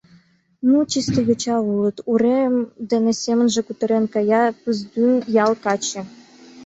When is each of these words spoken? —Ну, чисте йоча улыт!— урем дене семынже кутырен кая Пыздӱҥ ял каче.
—Ну, 0.69 0.77
чисте 0.91 1.19
йоча 1.27 1.55
улыт!— 1.71 1.97
урем 2.11 2.53
дене 2.89 3.11
семынже 3.23 3.61
кутырен 3.67 4.05
кая 4.13 4.43
Пыздӱҥ 4.61 5.11
ял 5.43 5.51
каче. 5.63 6.01